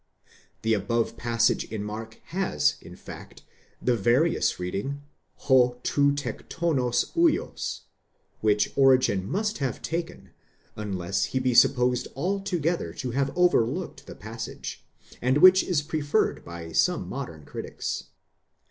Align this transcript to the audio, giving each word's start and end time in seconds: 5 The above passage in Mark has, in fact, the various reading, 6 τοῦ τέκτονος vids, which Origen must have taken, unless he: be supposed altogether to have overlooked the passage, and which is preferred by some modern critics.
5 0.25 0.33
The 0.63 0.73
above 0.73 1.15
passage 1.15 1.65
in 1.65 1.83
Mark 1.83 2.19
has, 2.29 2.73
in 2.81 2.95
fact, 2.95 3.43
the 3.79 3.95
various 3.95 4.59
reading, 4.59 5.03
6 5.37 5.45
τοῦ 5.47 6.15
τέκτονος 6.15 7.13
vids, 7.13 7.81
which 8.39 8.73
Origen 8.75 9.29
must 9.29 9.59
have 9.59 9.79
taken, 9.83 10.31
unless 10.75 11.25
he: 11.25 11.39
be 11.39 11.53
supposed 11.53 12.07
altogether 12.15 12.93
to 12.95 13.11
have 13.11 13.31
overlooked 13.37 14.07
the 14.07 14.15
passage, 14.15 14.83
and 15.21 15.37
which 15.37 15.63
is 15.63 15.83
preferred 15.83 16.43
by 16.43 16.71
some 16.71 17.07
modern 17.07 17.45
critics. 17.45 18.05